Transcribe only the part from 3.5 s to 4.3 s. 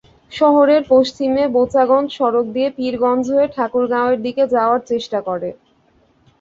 ঠাকুরগাঁওয়ের